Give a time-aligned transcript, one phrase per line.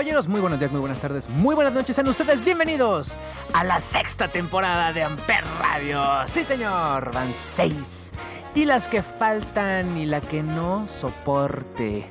[0.00, 1.94] Caballeros, muy buenos días, muy buenas tardes, muy buenas noches.
[1.94, 3.18] Sean ustedes bienvenidos
[3.52, 6.02] a la sexta temporada de Amper Radio.
[6.24, 8.10] Sí, señor, van seis.
[8.54, 12.06] Y las que faltan y la que no soporte.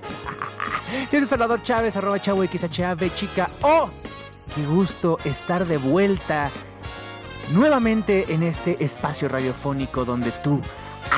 [1.11, 3.49] Yo soy Salvador Chávez, arroba chavo XHAV, chica.
[3.63, 3.89] ¡Oh!
[4.53, 6.51] Qué gusto estar de vuelta
[7.53, 10.61] nuevamente en este espacio radiofónico donde tú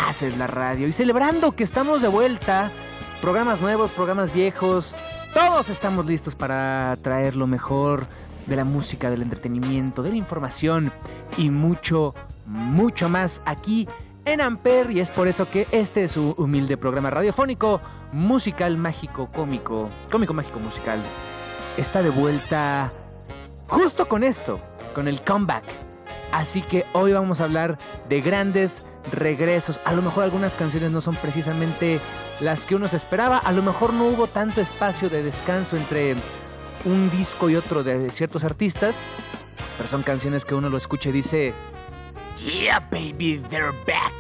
[0.08, 0.88] haces la radio.
[0.88, 2.72] Y celebrando que estamos de vuelta,
[3.20, 4.96] programas nuevos, programas viejos,
[5.34, 8.06] todos estamos listos para traer lo mejor
[8.48, 10.92] de la música, del entretenimiento, de la información
[11.38, 12.14] y mucho,
[12.46, 13.88] mucho más aquí
[14.26, 14.92] en Amper.
[14.92, 20.34] Y es por eso que este es su humilde programa radiofónico, musical, mágico, cómico, cómico,
[20.34, 21.02] mágico, musical.
[21.78, 22.92] Está de vuelta
[23.68, 24.60] justo con esto,
[24.94, 25.64] con el comeback.
[26.32, 27.78] Así que hoy vamos a hablar
[28.10, 29.80] de grandes regresos.
[29.86, 32.00] A lo mejor algunas canciones no son precisamente
[32.42, 33.38] las que uno se esperaba.
[33.38, 36.16] A lo mejor no hubo tanto espacio de descanso entre
[36.86, 38.96] un disco y otro de ciertos artistas.
[39.78, 41.54] Pero son canciones que uno lo escucha y dice,
[42.38, 44.14] Yeah, baby, they're back.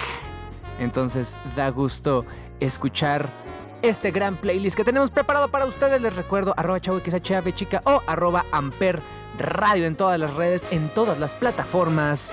[0.79, 2.25] Entonces da gusto
[2.59, 3.27] escuchar
[3.81, 6.01] este gran playlist que tenemos preparado para ustedes.
[6.01, 9.01] Les recuerdo arroba chavo XHAV chica o arroba amper
[9.39, 12.31] radio en todas las redes, en todas las plataformas.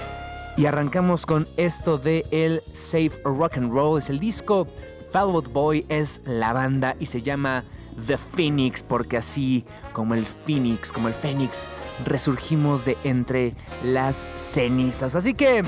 [0.59, 3.99] Y arrancamos con esto de el Safe Rock and Roll.
[3.99, 4.67] Es el disco.
[5.11, 7.65] Fall Out Boy es la banda y se llama
[8.07, 11.69] The Phoenix porque así como el Phoenix, como el Fénix,
[12.05, 15.17] resurgimos de entre las cenizas.
[15.17, 15.65] Así que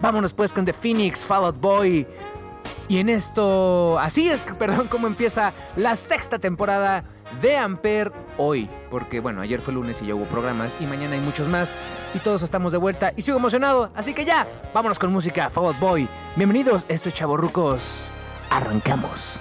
[0.00, 2.06] vámonos pues con The Phoenix, Fall Out Boy.
[2.88, 7.04] Y en esto, así es, perdón, como empieza la sexta temporada
[7.40, 8.68] de Amper hoy.
[8.90, 11.72] Porque bueno, ayer fue lunes y ya hubo programas y mañana hay muchos más.
[12.14, 13.90] Y todos estamos de vuelta y sigo emocionado.
[13.94, 16.08] Así que ya, vámonos con música, Fall Out Boy.
[16.36, 18.10] Bienvenidos, esto es Chavorrucos.
[18.52, 19.40] Arrancamos.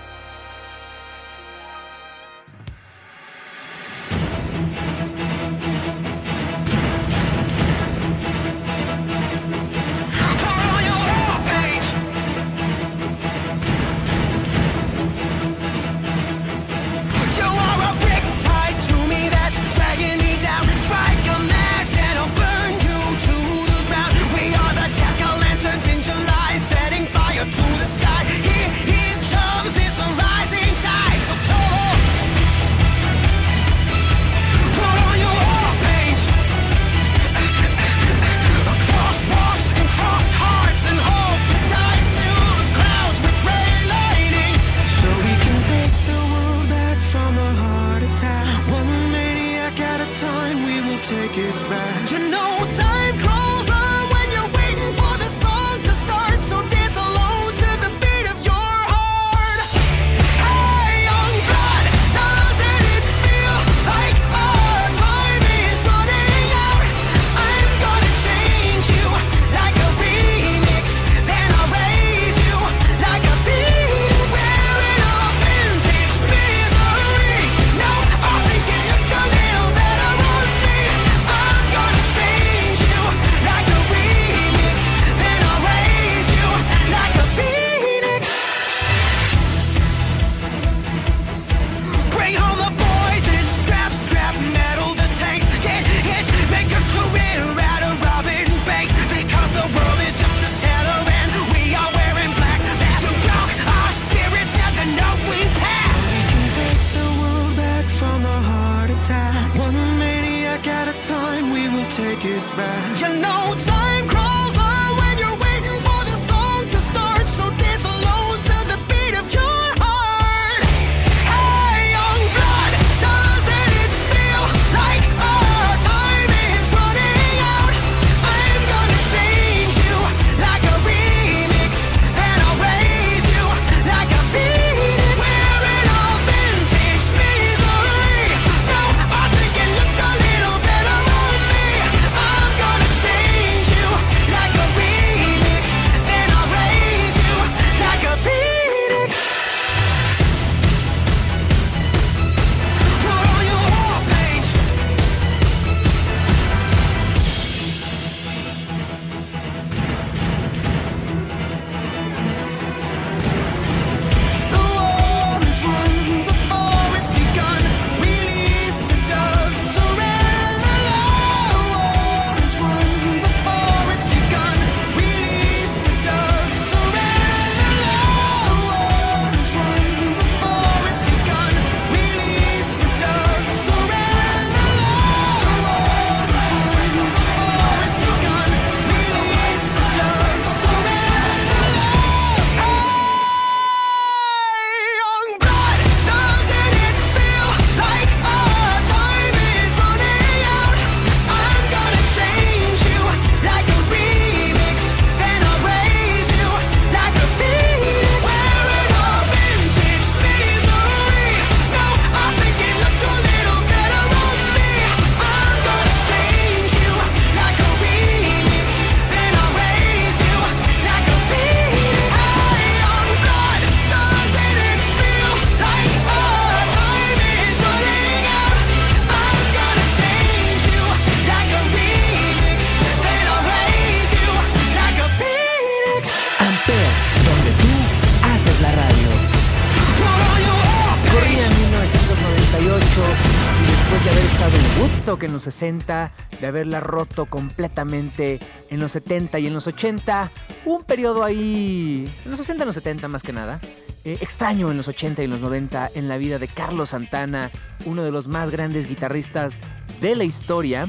[245.42, 248.40] Los 60, de haberla roto completamente
[248.70, 250.32] en los 70 y en los 80.
[250.66, 253.60] Un periodo ahí, en los 60 y en los 70 más que nada,
[254.04, 257.50] eh, extraño en los 80 y en los 90 en la vida de Carlos Santana,
[257.86, 259.60] uno de los más grandes guitarristas
[260.00, 260.88] de la historia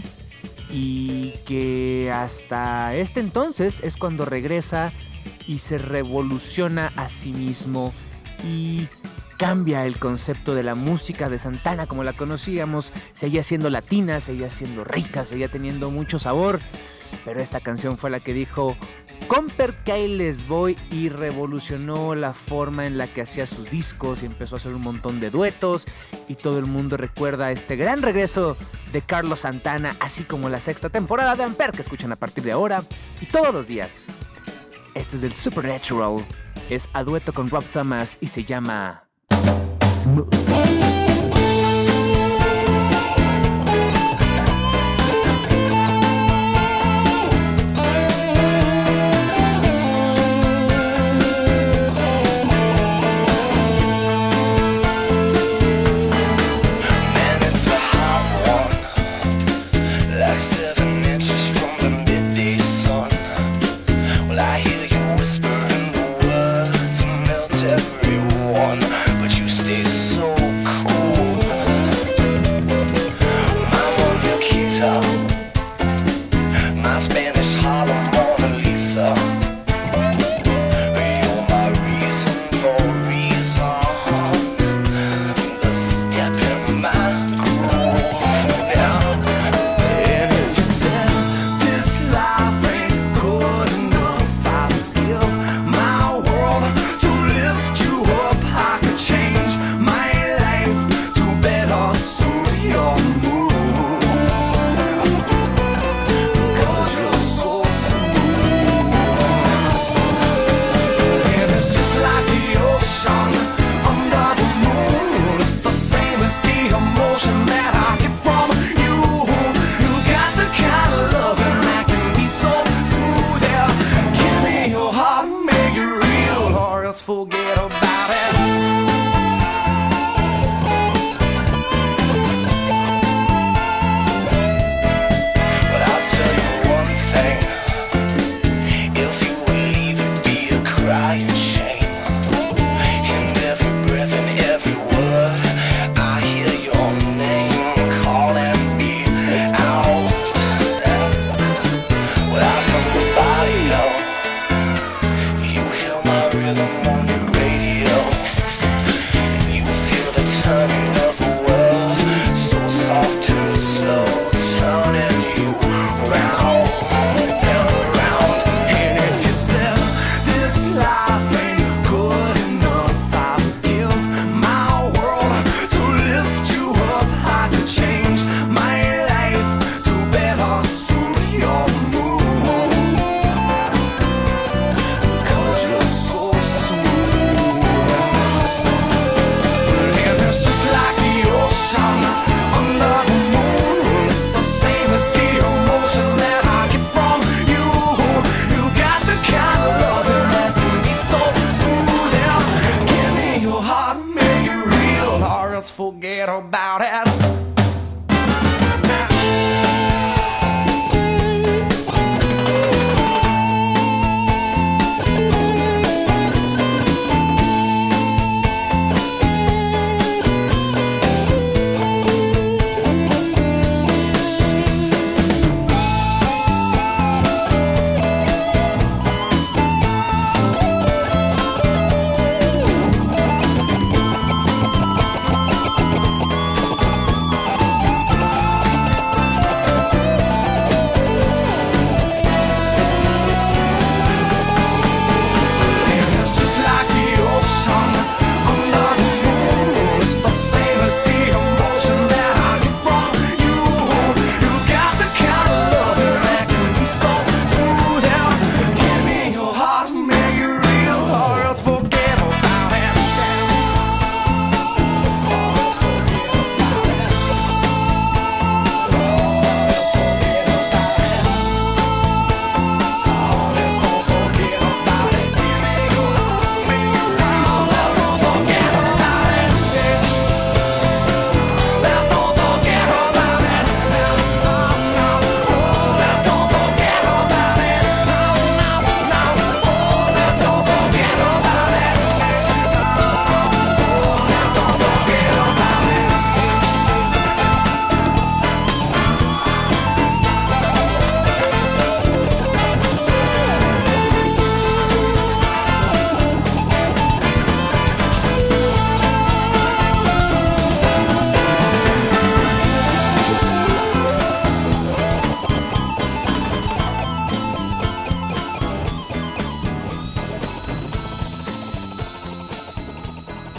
[0.70, 4.92] y que hasta este entonces es cuando regresa
[5.46, 7.92] y se revoluciona a sí mismo
[8.44, 8.88] y
[9.42, 14.48] cambia el concepto de la música de Santana como la conocíamos, seguía siendo latina, seguía
[14.48, 16.60] siendo rica, seguía teniendo mucho sabor,
[17.24, 18.76] pero esta canción fue la que dijo
[19.26, 24.26] Comper ahí les voy y revolucionó la forma en la que hacía sus discos y
[24.26, 25.86] empezó a hacer un montón de duetos.
[26.28, 28.56] Y todo el mundo recuerda este gran regreso
[28.92, 32.52] de Carlos Santana, así como la sexta temporada de Amper que escuchan a partir de
[32.52, 32.84] ahora
[33.20, 34.06] y todos los días.
[34.94, 36.24] Esto es del Supernatural,
[36.70, 39.08] es a dueto con Rob Thomas y se llama
[40.02, 40.91] Smooth.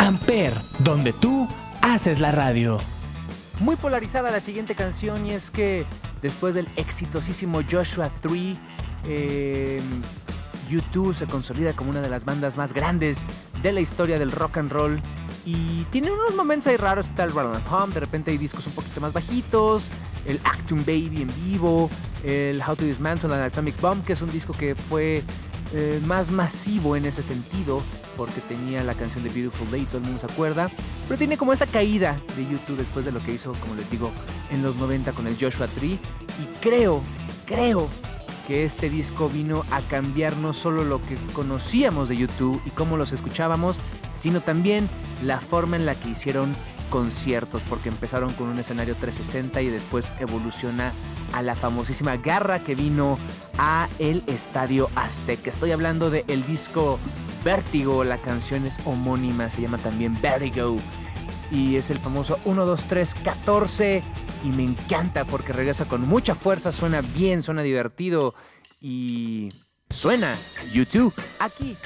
[0.04, 1.48] Amper, donde tú
[1.82, 2.78] haces la radio.
[3.62, 5.86] Muy polarizada la siguiente canción y es que
[6.22, 8.58] después del exitosísimo Joshua 3,
[9.06, 9.82] eh,
[10.70, 13.26] U2 se consolida como una de las bandas más grandes
[13.62, 15.02] de la historia del rock and roll
[15.46, 19.00] y tiene unos momentos ahí raros, el Rattle Hum, de repente hay discos un poquito
[19.00, 19.88] más bajitos,
[20.26, 21.90] el Actum Baby en vivo,
[22.26, 25.24] el How to Dismantle an Atomic Bomb, que es un disco que fue
[25.74, 27.82] eh, más masivo en ese sentido,
[28.16, 30.72] porque tenía la canción de Beautiful Day, todo el mundo se acuerda,
[31.08, 34.12] pero tiene como esta caída de YouTube después de lo que hizo, como les digo,
[34.52, 37.02] en los 90 con el Joshua Tree, y creo,
[37.46, 37.90] creo
[38.48, 42.98] que este disco vino a cambiar no solo lo que conocíamos de YouTube y cómo
[42.98, 43.80] los escuchábamos,
[44.12, 44.90] sino también
[45.22, 46.56] la forma en la que hicieron
[46.90, 50.92] conciertos, porque empezaron con un escenario 360 y después evoluciona
[51.34, 53.18] a la famosísima garra que vino
[53.58, 55.50] a el Estadio Azteca.
[55.50, 57.00] Estoy hablando de el disco
[57.44, 60.78] Vértigo, la canción es homónima, se llama también Vertigo
[61.52, 64.04] y es el famoso 1, 2, 3, 14
[64.44, 68.34] y me encanta porque regresa con mucha fuerza, suena bien, suena divertido
[68.82, 69.50] y
[69.90, 70.36] suena
[70.72, 71.78] YouTube aquí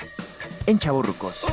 [0.65, 1.45] en Chaburrucos.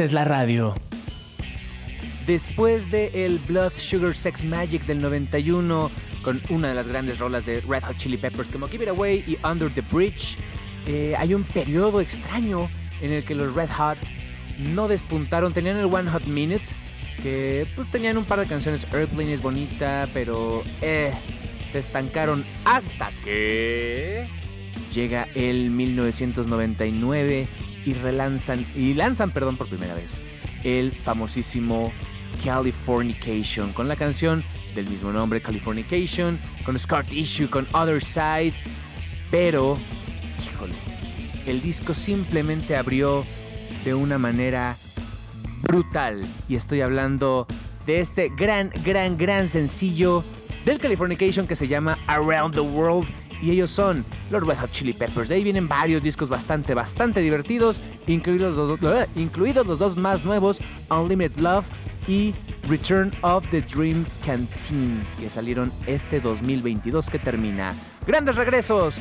[0.00, 0.74] Haces la radio.
[2.26, 5.90] Después de el Blood Sugar Sex Magic del 91,
[6.22, 9.24] con una de las grandes rolas de Red Hot Chili Peppers como Give It Away
[9.26, 10.38] y Under the Bridge,
[10.86, 12.70] eh, hay un periodo extraño
[13.02, 13.98] en el que los Red Hot
[14.58, 15.52] no despuntaron.
[15.52, 16.64] Tenían el One Hot Minute,
[17.22, 18.86] que pues tenían un par de canciones.
[18.94, 21.12] Airplane es bonita, pero eh,
[21.70, 24.26] se estancaron hasta que
[24.94, 27.48] llega el 1999
[27.84, 30.20] y relanzan, y lanzan, perdón, por primera vez,
[30.64, 31.92] el famosísimo
[32.44, 38.54] Californication con la canción del mismo nombre, Californication, con Scott Issue, con Other Side,
[39.30, 39.78] pero,
[40.42, 40.74] híjole,
[41.46, 43.24] el disco simplemente abrió
[43.84, 44.76] de una manera
[45.62, 46.22] brutal.
[46.48, 47.46] Y estoy hablando
[47.86, 50.24] de este gran, gran, gran sencillo
[50.64, 53.08] del Californication que se llama Around the World
[53.40, 55.28] y ellos son los Red Hot Chili Peppers.
[55.28, 60.24] De ahí vienen varios discos bastante, bastante divertidos, incluidos los, dos, incluidos los dos más
[60.24, 61.66] nuevos, Unlimited Love
[62.06, 62.34] y
[62.68, 67.74] Return of the Dream Canteen, que salieron este 2022 que termina.
[68.06, 69.00] Grandes regresos.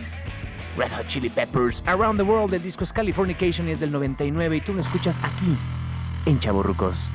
[0.77, 4.57] Red Hot Chili Peppers, Around the World, el disco es Californication y es del 99
[4.57, 5.57] y tú lo escuchas aquí
[6.25, 7.11] en Chaburrucos.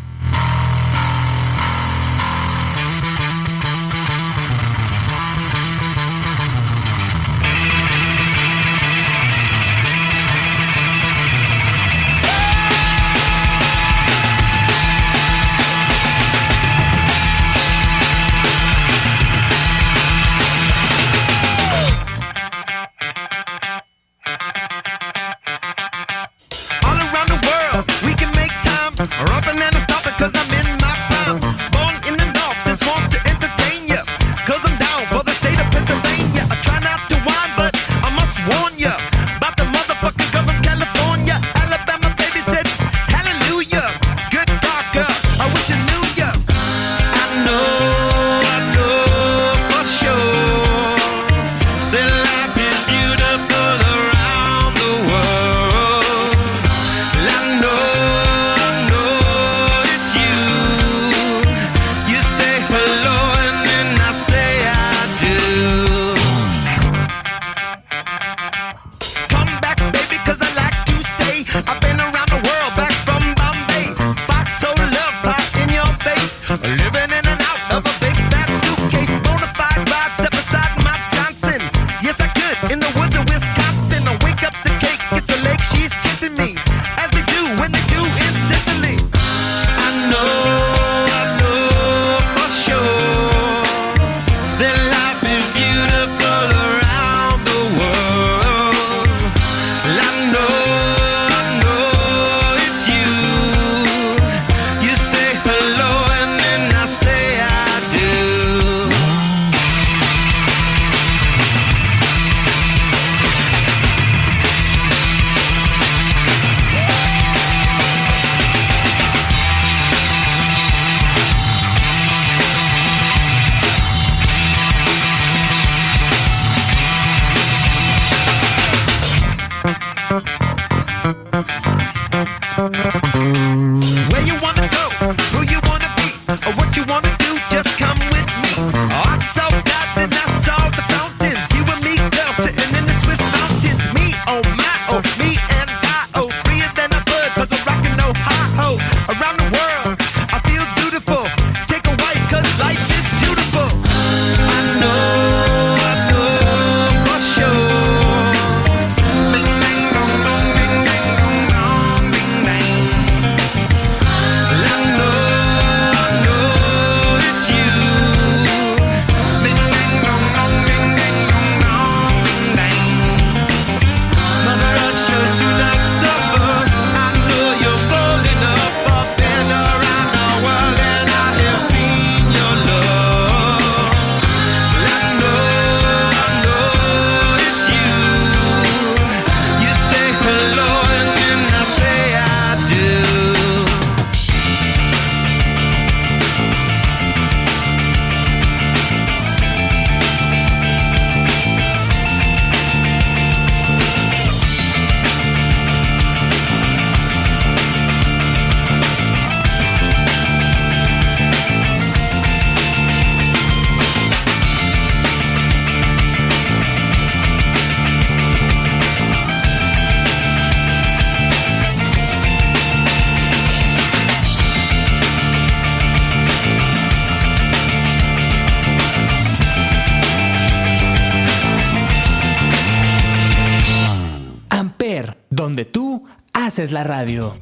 [236.74, 237.38] la radio.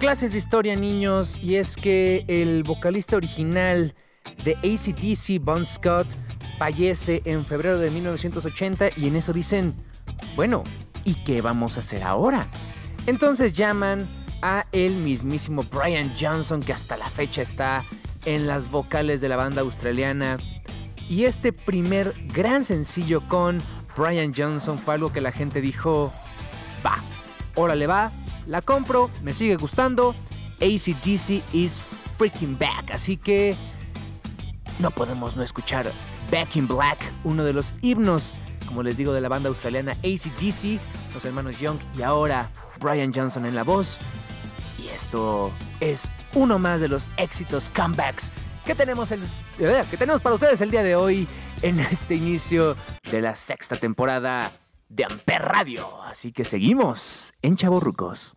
[0.00, 3.94] Clases de historia, niños, y es que el vocalista original
[4.44, 6.06] de ACDC, Bon Scott,
[6.58, 9.74] fallece en febrero de 1980 y en eso dicen,
[10.36, 10.64] bueno,
[11.04, 12.48] ¿y qué vamos a hacer ahora?
[13.06, 14.06] Entonces llaman
[14.40, 17.84] a el mismísimo Brian Johnson que hasta la fecha está
[18.24, 20.38] en las vocales de la banda australiana
[21.10, 23.62] y este primer gran sencillo con
[23.96, 26.12] Brian Johnson fue algo que la gente dijo,
[26.84, 26.98] va,
[27.54, 28.10] órale va,
[28.46, 30.14] la compro, me sigue gustando,
[30.60, 31.80] ACDC is
[32.18, 33.56] freaking back, así que
[34.78, 35.90] no podemos no escuchar
[36.30, 38.34] Back in Black, uno de los himnos,
[38.66, 40.80] como les digo, de la banda australiana ACDC,
[41.14, 43.98] los hermanos Young y ahora Brian Johnson en la voz.
[44.82, 48.32] Y esto es uno más de los éxitos comebacks
[48.64, 49.22] que tenemos, el,
[49.58, 51.28] eh, que tenemos para ustedes el día de hoy
[51.62, 52.76] en este inicio
[53.10, 54.50] de la sexta temporada
[54.94, 56.02] de Amper Radio.
[56.04, 58.36] Así que seguimos en Chavorrucos.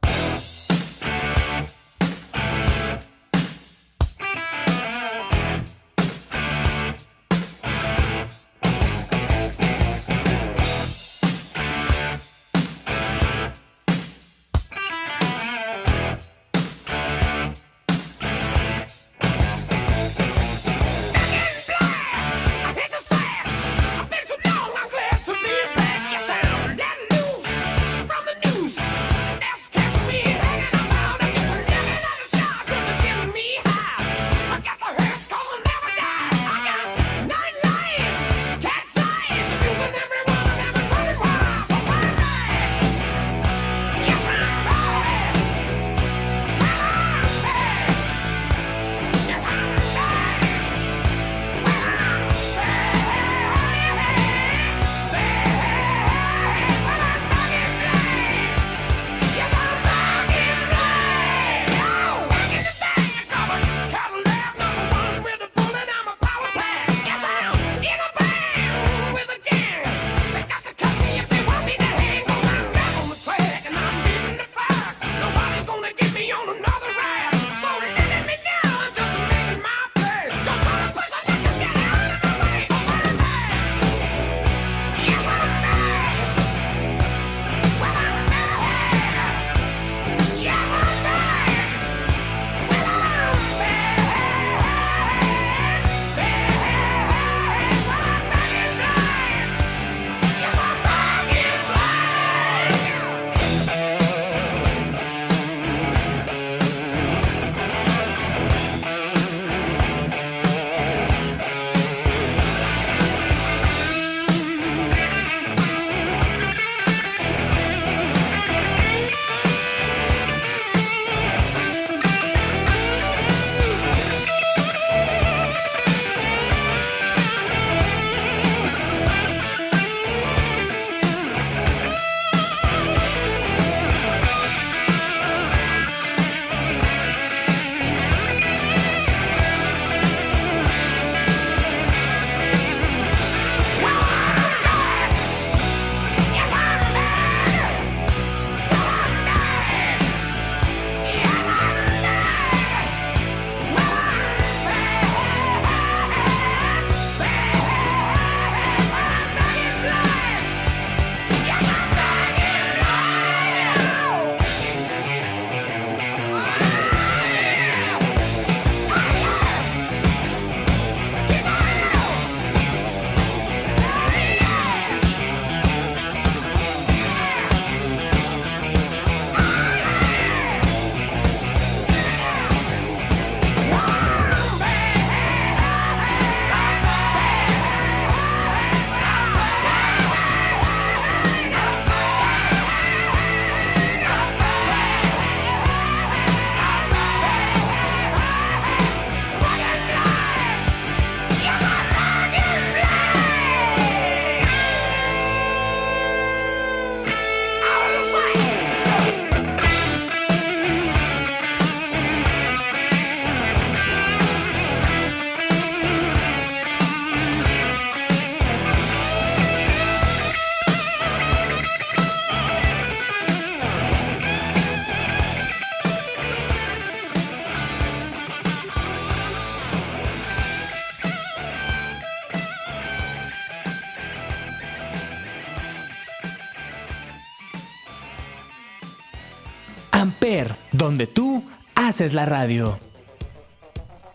[241.97, 242.77] Haces la radio.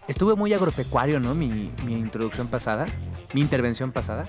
[0.07, 1.35] Estuve muy agropecuario, ¿no?
[1.35, 2.87] Mi, introducción pasada,
[3.35, 4.29] mi intervención pasada.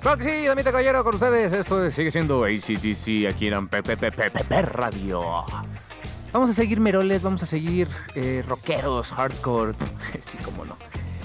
[0.00, 1.52] Claro que sí, damita caballero, con ustedes.
[1.52, 5.20] Esto sigue siendo ACDC aquí en Amper Radio.
[6.32, 9.74] Vamos a seguir meroles, vamos a seguir eh, rockeros, hardcore,
[10.20, 10.78] sí, cómo no.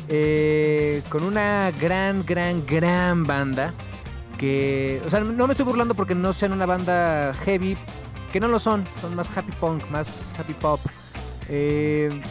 [0.10, 3.74] Eh, con una gran, gran, gran banda
[4.38, 7.78] que, o sea, no me estoy burlando porque no sean una banda heavy,
[8.34, 10.82] que no lo son, son más happy punk, más happy pop.
[11.50, 12.22] Eh,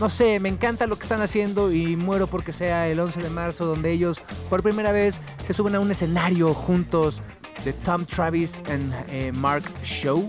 [0.00, 3.30] no sé, me encanta lo que están haciendo y muero porque sea el 11 de
[3.30, 7.22] marzo donde ellos por primera vez se suben a un escenario juntos
[7.64, 10.28] de Tom Travis and eh, Mark Show.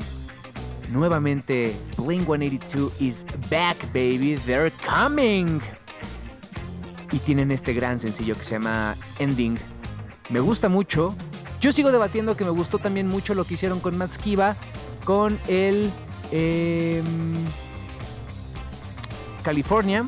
[0.92, 4.40] Nuevamente, Blink 182 is back, baby.
[4.46, 5.60] They're coming.
[7.12, 9.58] Y tienen este gran sencillo que se llama Ending.
[10.30, 11.14] Me gusta mucho.
[11.60, 14.56] Yo sigo debatiendo que me gustó también mucho lo que hicieron con Matt Skiba
[15.04, 15.90] con el
[16.32, 17.04] em,
[19.48, 20.06] California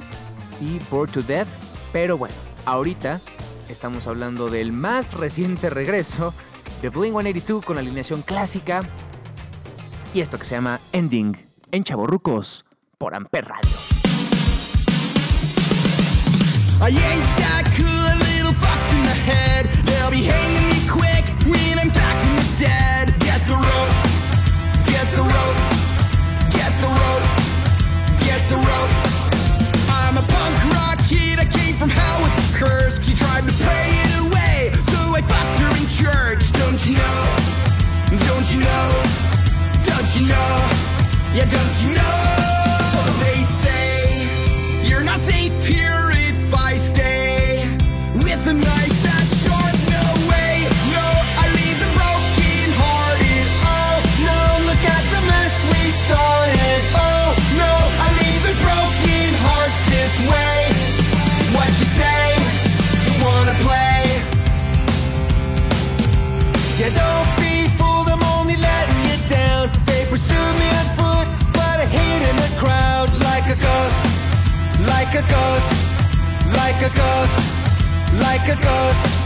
[0.59, 1.47] y Bored to Death.
[1.93, 3.21] Pero bueno, ahorita
[3.69, 6.33] estamos hablando del más reciente regreso
[6.81, 8.81] de Blink 182 con alineación clásica
[10.13, 11.37] y esto que se llama Ending
[11.71, 12.65] en Chaborrucos
[12.97, 13.69] por Amper Radio.
[16.81, 19.65] I ain't that cool, a little fucked in the head.
[19.85, 23.17] They'll be hanging me quick when I'm back from the dead.
[23.19, 23.93] Get the rope,
[24.83, 25.59] get the rope,
[26.51, 27.23] get the rope,
[28.19, 29.08] get the rope.
[33.39, 36.51] Tried to pray it away, so I fucked her in church.
[36.51, 37.37] Don't you know?
[38.27, 39.03] Don't you know?
[39.85, 40.69] Don't you know?
[41.33, 42.58] Yeah, don't you know?
[76.89, 79.18] A ghost, like a ghost.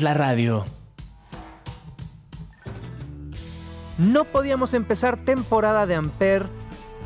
[0.00, 0.64] Haces la radio.
[3.98, 6.46] No podíamos empezar temporada de Ampere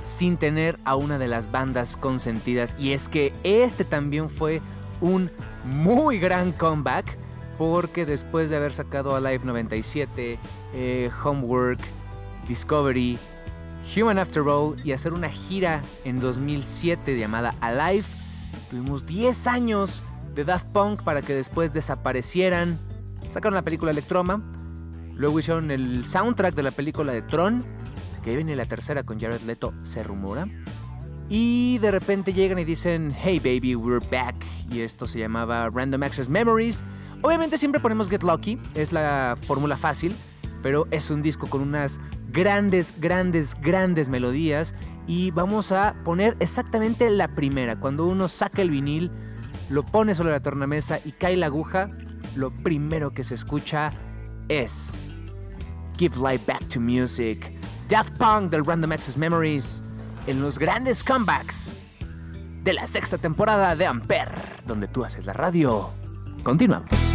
[0.05, 2.77] sin tener a una de las bandas consentidas.
[2.79, 4.61] Y es que este también fue
[5.01, 5.31] un
[5.65, 7.19] muy gran comeback.
[7.59, 10.41] Porque después de haber sacado Alive 97,
[10.75, 11.79] eh, Homework,
[12.49, 13.17] Discovery,
[13.97, 18.05] Human After All y hacer una gira en 2007 llamada Alive,
[18.71, 20.03] tuvimos 10 años
[20.35, 22.79] de Daft Punk para que después desaparecieran.
[23.31, 24.42] Sacaron la película Electroma,
[25.16, 27.64] Luego hicieron el soundtrack de la película de Tron,
[28.23, 30.49] que viene la tercera con Jared Leto, se rumora.
[31.29, 34.35] Y de repente llegan y dicen, hey baby, we're back.
[34.70, 36.85] Y esto se llamaba Random Access Memories.
[37.23, 40.14] Obviamente siempre ponemos Get Lucky, es la fórmula fácil,
[40.62, 44.75] pero es un disco con unas grandes, grandes, grandes melodías.
[45.07, 47.79] Y vamos a poner exactamente la primera.
[47.79, 49.11] Cuando uno saca el vinil,
[49.70, 51.88] lo pone sobre la tornamesa y cae la aguja,
[52.37, 53.90] lo primero que se escucha
[54.48, 55.11] es
[55.96, 57.53] Give Life Back to Music,
[57.88, 59.83] Daft Punk del Random Access Memories,
[60.27, 61.81] en los grandes comebacks
[62.62, 64.33] de la sexta temporada de Ampere,
[64.66, 65.90] donde tú haces la radio.
[66.42, 67.13] Continuamos.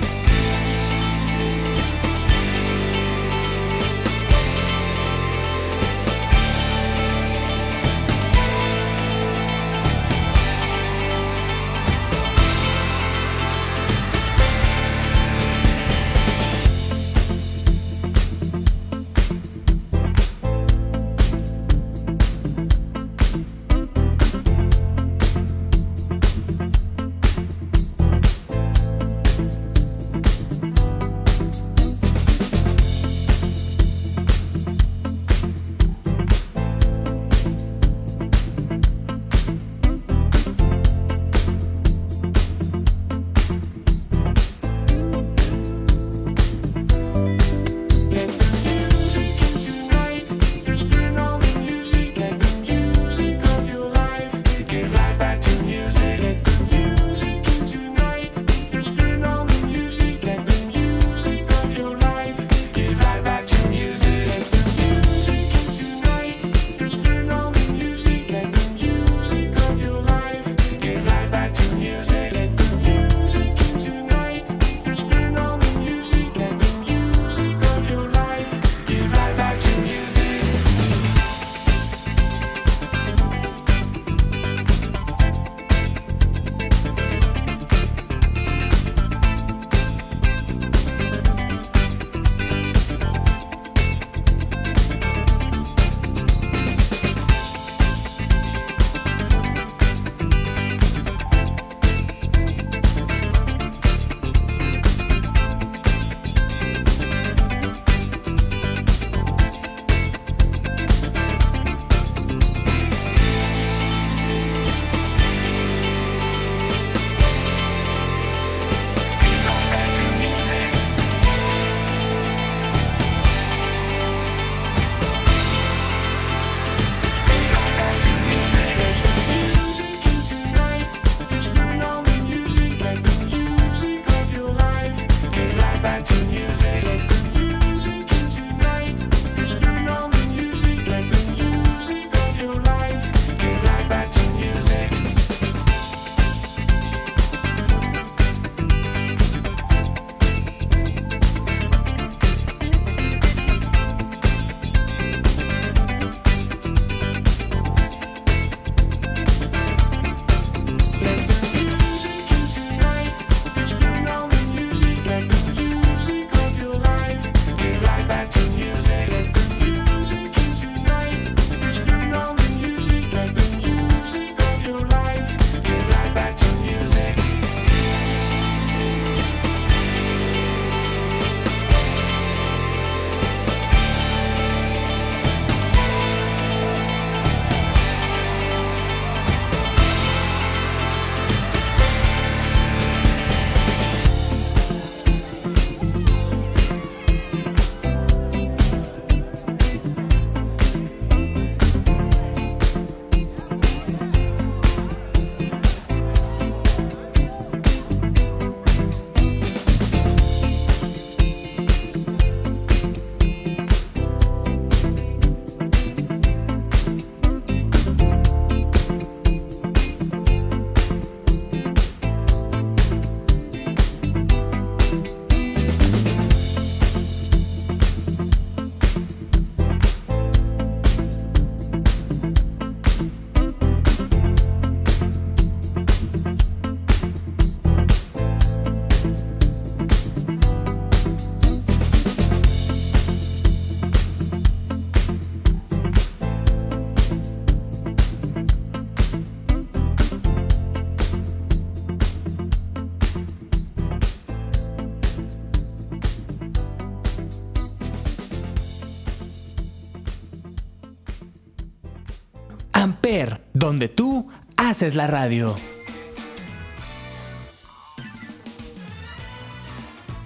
[264.79, 265.57] Haces la radio.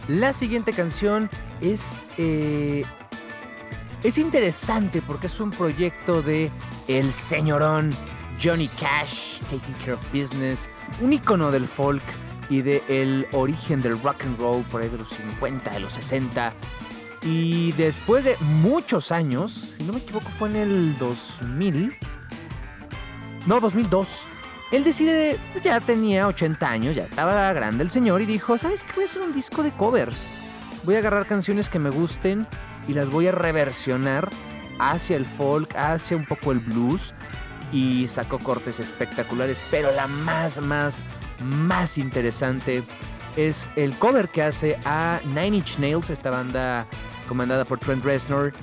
[0.07, 1.27] La siguiente canción
[1.59, 1.97] es.
[2.19, 2.85] eh,
[4.03, 6.51] es interesante porque es un proyecto de
[6.87, 7.95] el señorón
[8.39, 10.69] Johnny Cash, Taking Care of Business,
[11.01, 12.03] un icono del folk
[12.47, 16.53] y del origen del rock and roll por ahí de los 50, de los 60.
[17.23, 21.97] Y después de muchos años, si no me equivoco, fue en el 2000.
[23.47, 24.27] No, 2002.
[24.73, 28.81] Él decide, pues, ya tenía 80 años, ya estaba grande el señor y dijo, ¿sabes
[28.81, 28.93] qué?
[28.95, 30.27] Voy a hacer un disco de covers.
[30.81, 32.47] Voy a agarrar canciones que me gusten
[32.87, 34.31] y las voy a reversionar
[34.79, 37.13] hacia el folk, hacia un poco el blues.
[37.71, 41.03] Y sacó cortes espectaculares, pero la más, más,
[41.43, 42.81] más interesante
[43.35, 46.87] es el cover que hace a Nine Inch Nails, esta banda
[47.27, 48.53] comandada por Trent Reznor,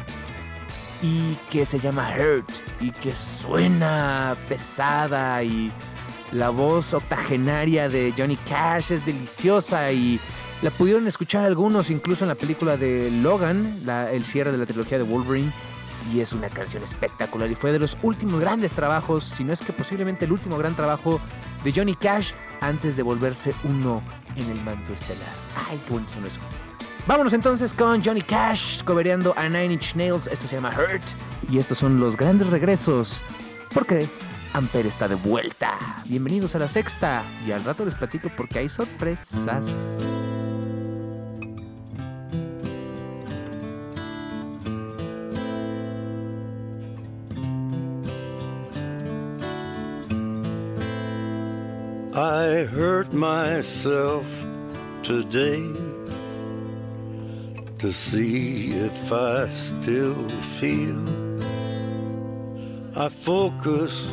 [1.02, 2.50] y que se llama Hurt
[2.80, 5.72] y que suena pesada y
[6.32, 10.20] la voz octogenaria de Johnny Cash es deliciosa y
[10.62, 13.80] la pudieron escuchar algunos incluso en la película de Logan,
[14.12, 15.50] el cierre de la trilogía de Wolverine
[16.12, 19.60] y es una canción espectacular y fue de los últimos grandes trabajos, si no es
[19.60, 21.20] que posiblemente el último gran trabajo
[21.64, 24.02] de Johnny Cash antes de volverse uno
[24.36, 25.28] en el manto estelar.
[25.68, 26.40] Ay, qué bonito son eso.
[27.06, 30.26] Vámonos entonces con Johnny Cash cobereando a Nine Inch Nails.
[30.26, 31.02] Esto se llama Hurt.
[31.50, 33.22] Y estos son los grandes regresos.
[33.72, 34.08] Porque
[34.52, 35.78] Amper está de vuelta.
[36.06, 37.22] Bienvenidos a la sexta.
[37.46, 39.68] Y al rato les platico porque hay sorpresas.
[52.12, 54.26] I hurt myself
[55.04, 55.64] today
[57.78, 60.28] to see if I still
[60.58, 61.40] feel.
[62.96, 64.12] I focus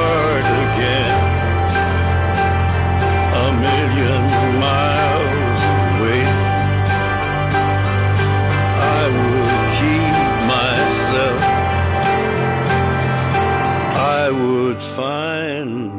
[14.95, 15.91] find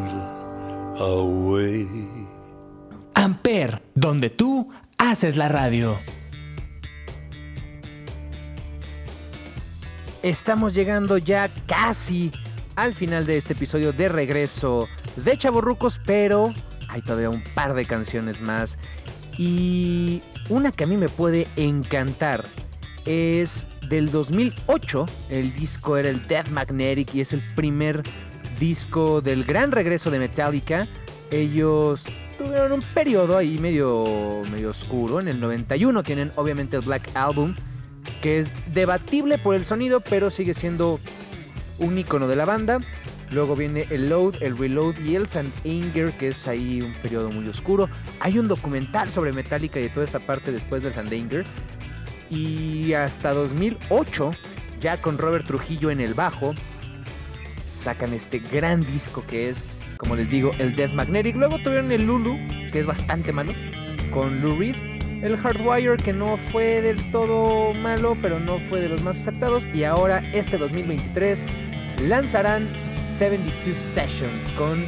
[0.98, 1.88] a way.
[3.14, 4.68] Amper, donde tú
[4.98, 5.98] haces la radio.
[10.22, 12.30] Estamos llegando ya casi
[12.76, 16.54] al final de este episodio de regreso de Chaborrucos, pero
[16.88, 18.78] hay todavía un par de canciones más.
[19.38, 22.44] Y una que a mí me puede encantar
[23.06, 25.06] es del 2008.
[25.30, 28.02] El disco era el Death Magnetic y es el primer
[28.58, 30.88] disco del gran regreso de Metallica.
[31.30, 32.04] Ellos
[32.38, 35.20] tuvieron un periodo ahí medio, medio oscuro.
[35.20, 37.54] En el 91 tienen obviamente el Black Album
[38.20, 41.00] que es debatible por el sonido, pero sigue siendo
[41.78, 42.80] un icono de la banda.
[43.30, 47.30] Luego viene el Load, el Reload y el Sand Anger, que es ahí un periodo
[47.30, 47.88] muy oscuro.
[48.20, 51.44] Hay un documental sobre Metallica y de toda esta parte después del Sand Anger.
[52.30, 54.32] Y hasta 2008,
[54.80, 56.54] ya con Robert Trujillo en el bajo,
[57.72, 59.66] sacan este gran disco que es,
[59.96, 61.36] como les digo, el Death Magnetic.
[61.36, 62.36] Luego tuvieron el Lulu,
[62.70, 63.52] que es bastante malo,
[64.12, 64.76] con Lou Reed.
[65.22, 69.64] El Hardwire, que no fue del todo malo, pero no fue de los más aceptados.
[69.72, 71.44] Y ahora, este 2023,
[72.02, 72.68] lanzarán
[73.02, 74.84] 72 Sessions con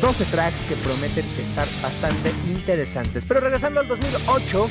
[0.00, 3.24] 12 tracks que prometen estar bastante interesantes.
[3.24, 4.68] Pero regresando al 2008,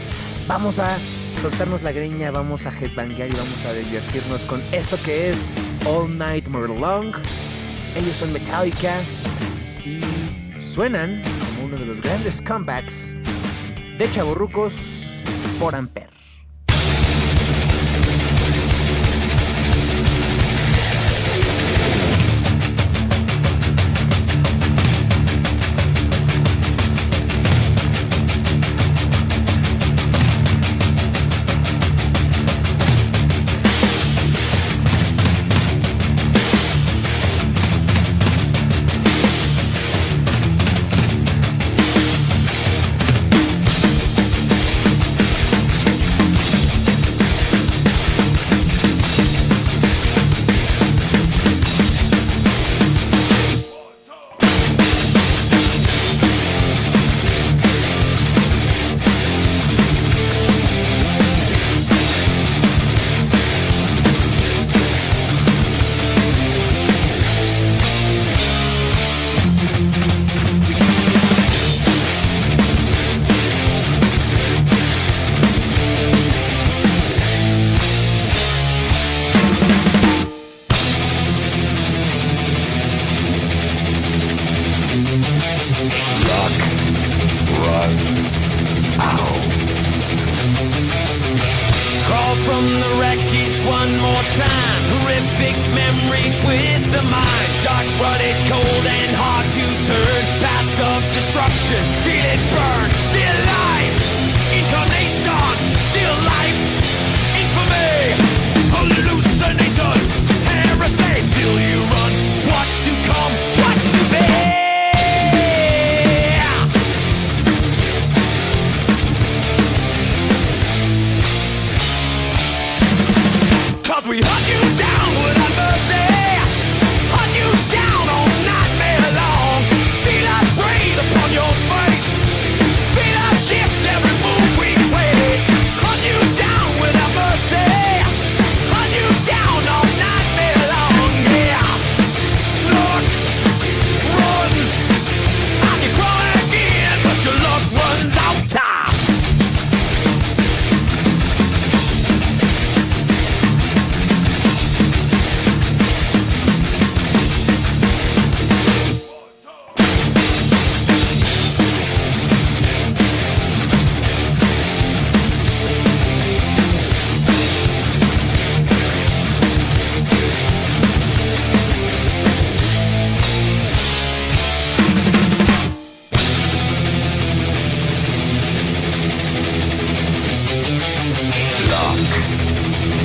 [0.47, 0.97] vamos a
[1.41, 5.37] soltarnos la greña, vamos a headbanguear y vamos a divertirnos con esto que es
[5.85, 7.15] All Night More Long.
[7.95, 8.93] Ellos son Metallica
[9.85, 10.01] y
[10.63, 13.15] suenan como uno de los grandes comebacks
[13.97, 14.73] de Chaborrucos
[15.59, 16.22] por Amper.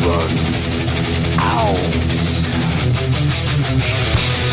[0.09, 0.80] runs
[1.36, 1.76] out.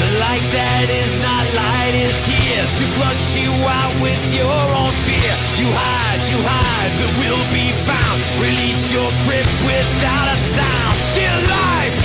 [0.01, 4.91] The light that is not light is here to flush you out with your own
[5.07, 5.33] fear.
[5.55, 8.19] You hide, you hide, but will be found.
[8.43, 10.95] Release your grip without a sound.
[11.15, 11.95] Still life,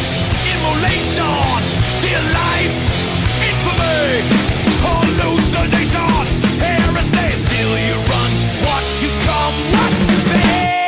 [0.54, 1.58] immolation.
[1.98, 2.74] Still life,
[3.50, 4.22] infamy,
[4.86, 6.22] hallucination,
[6.62, 7.28] heresy.
[7.34, 8.32] Still you run,
[8.62, 10.79] what's to come, what's to be?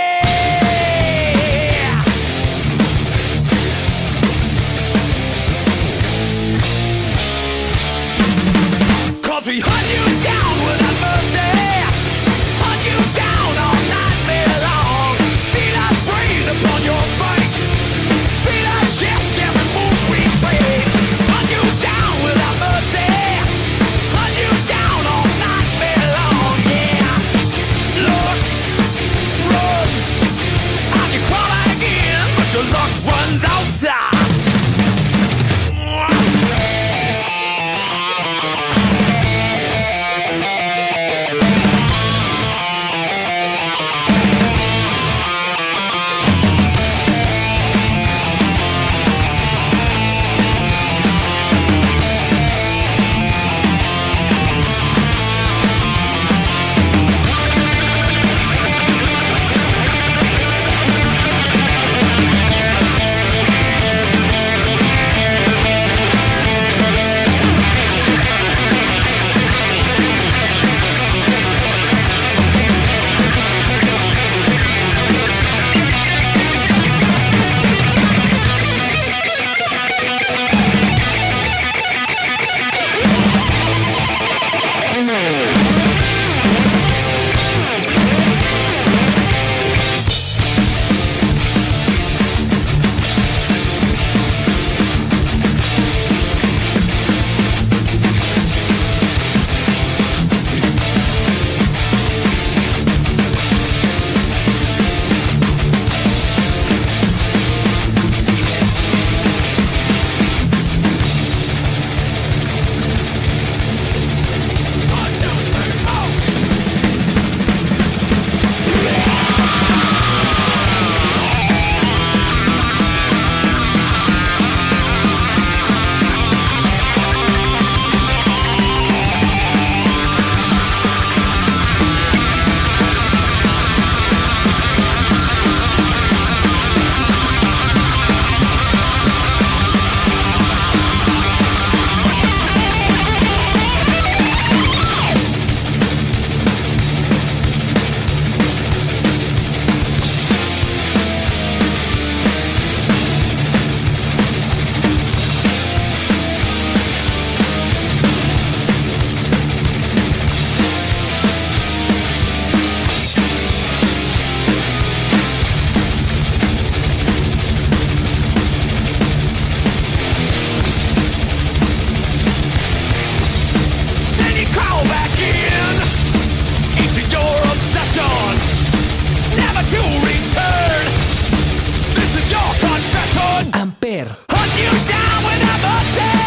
[183.83, 184.07] per.
[184.31, 186.22] Hunt you down with a mercy.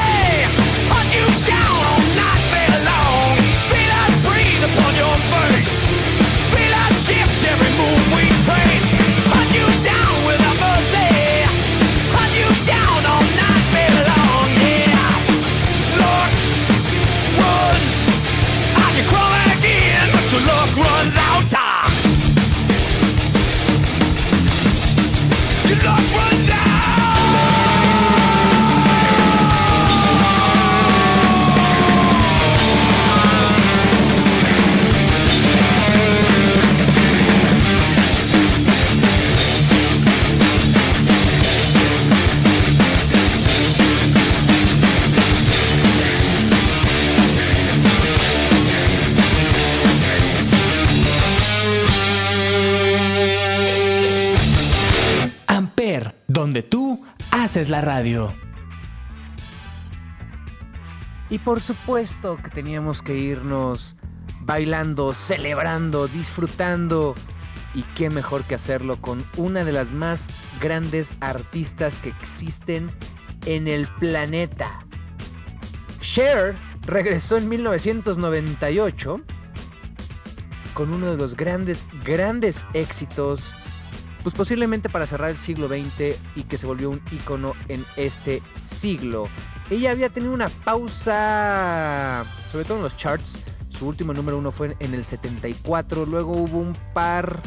[57.55, 58.33] Haces la radio.
[61.29, 63.95] Y por supuesto que teníamos que irnos
[64.41, 67.15] bailando, celebrando, disfrutando.
[67.73, 70.27] Y qué mejor que hacerlo con una de las más
[70.59, 72.91] grandes artistas que existen
[73.45, 74.85] en el planeta.
[76.01, 79.21] Cher regresó en 1998
[80.73, 83.55] con uno de los grandes, grandes éxitos
[84.25, 88.41] pues posiblemente para cerrar el siglo XX y que se volvió un ícono en este
[88.53, 89.29] siglo.
[89.69, 93.37] Ella había tenido una pausa, sobre todo en los charts.
[93.69, 96.07] Su último número uno fue en el 74.
[96.07, 97.39] Luego hubo un par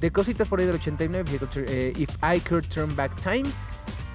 [0.00, 3.14] de cositas por ahí del 89, If I Could- eh, If I Could Turn Back
[3.20, 3.44] Time,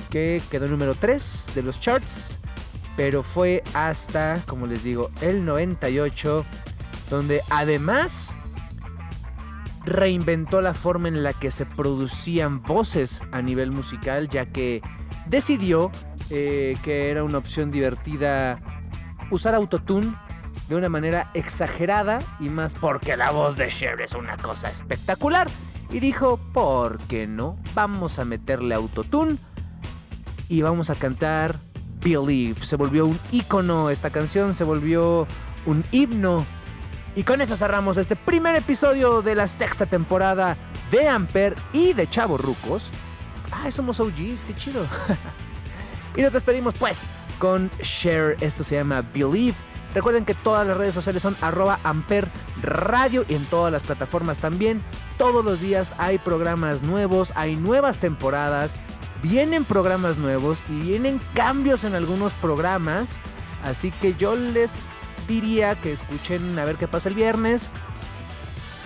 [0.10, 2.40] que quedó número 3 de los charts.
[2.96, 6.44] Pero fue hasta, como les digo, el 98,
[7.12, 8.36] donde además
[9.88, 14.82] reinventó la forma en la que se producían voces a nivel musical, ya que
[15.26, 15.92] decidió
[16.30, 18.60] eh, que era una opción divertida
[19.32, 20.14] usar autotune
[20.68, 25.48] de una manera exagerada y más porque la voz de Cher es una cosa espectacular.
[25.90, 27.58] Y dijo, ¿por qué no?
[27.74, 29.38] Vamos a meterle autotune
[30.50, 31.56] y vamos a cantar
[32.04, 32.60] Believe.
[32.62, 35.26] Se volvió un ícono esta canción, se volvió
[35.66, 36.46] un himno
[37.18, 40.56] y con eso cerramos este primer episodio de la sexta temporada
[40.92, 42.92] de Amper y de Chavo Rucos.
[43.52, 44.86] Ay, somos OGs, qué chido.
[46.16, 47.08] y nos despedimos pues
[47.40, 48.38] con Share.
[48.40, 49.58] Esto se llama Believe.
[49.96, 52.28] Recuerden que todas las redes sociales son arroba Amper
[52.62, 54.84] Radio y en todas las plataformas también.
[55.18, 58.76] Todos los días hay programas nuevos, hay nuevas temporadas,
[59.24, 63.22] vienen programas nuevos y vienen cambios en algunos programas.
[63.64, 64.78] Así que yo les
[65.28, 67.70] diría que escuchen a ver qué pasa el viernes.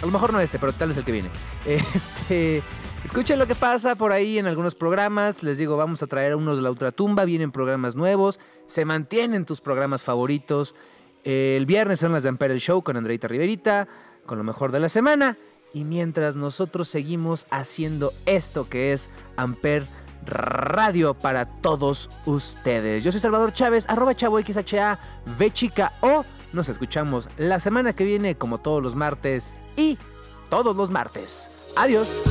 [0.02, 1.30] A lo mejor no este, pero tal vez el que viene.
[1.66, 2.64] Este,
[3.06, 5.44] escuchen lo que pasa por ahí en algunos programas.
[5.44, 7.26] Les digo, vamos a traer a unos de la ultratumba.
[7.26, 8.40] Vienen programas nuevos.
[8.66, 10.74] Se mantienen tus programas favoritos.
[11.24, 13.88] El viernes son las de Ampere el Show con Andreita Riverita,
[14.26, 15.38] con lo mejor de la semana.
[15.74, 19.86] Y mientras nosotros seguimos haciendo esto que es Amper
[20.26, 23.04] Radio para todos ustedes.
[23.04, 25.00] Yo soy Salvador Chávez, arroba chavo XHA,
[25.38, 26.24] V chica O.
[26.54, 29.98] Nos escuchamos la semana que viene como todos los martes y
[30.50, 31.50] todos los martes.
[31.76, 32.24] Adiós.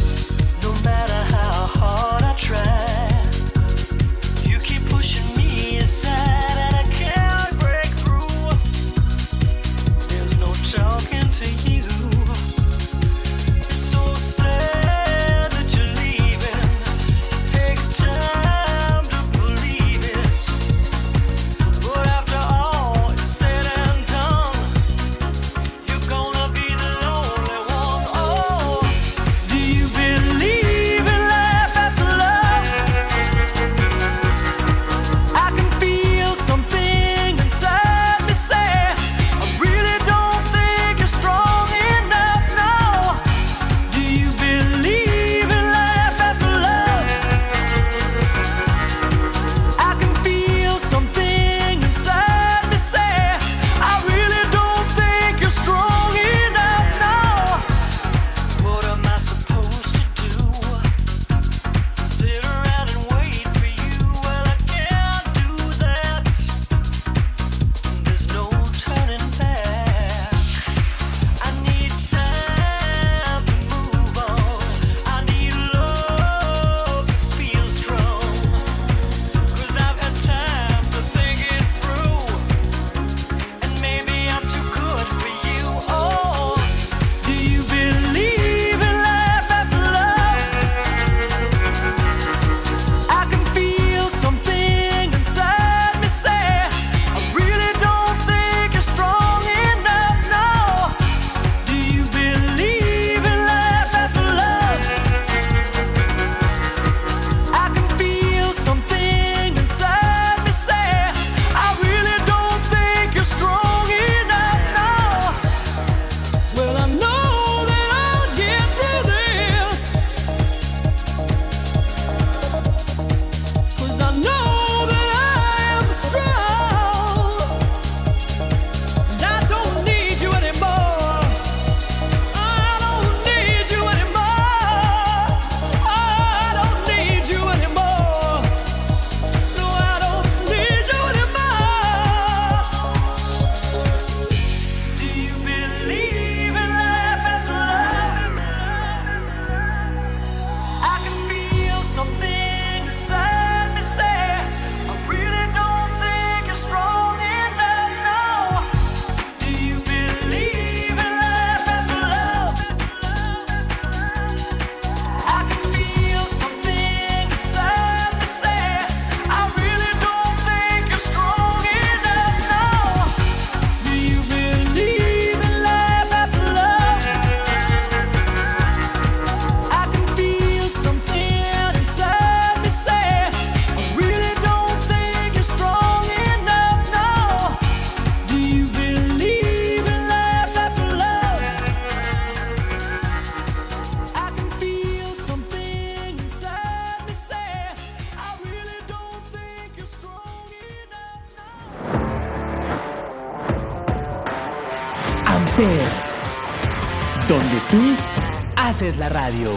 [209.30, 209.52] Radio.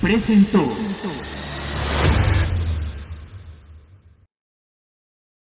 [0.00, 0.83] Presentó.